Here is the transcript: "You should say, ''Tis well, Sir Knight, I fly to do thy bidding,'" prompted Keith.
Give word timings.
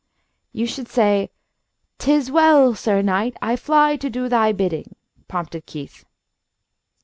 "You 0.51 0.65
should 0.65 0.87
say, 0.87 1.29
''Tis 1.99 2.31
well, 2.31 2.73
Sir 2.73 3.03
Knight, 3.03 3.37
I 3.39 3.55
fly 3.55 3.97
to 3.97 4.09
do 4.09 4.27
thy 4.27 4.51
bidding,'" 4.51 4.95
prompted 5.27 5.67
Keith. 5.67 6.05